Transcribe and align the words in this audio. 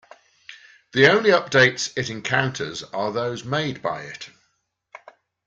The 0.93 1.11
only 1.11 1.29
updates 1.29 1.95
it 1.95 2.09
encounters 2.09 2.81
are 2.81 3.11
those 3.11 3.43
made 3.43 3.83
by 3.83 4.01
it. 4.01 4.31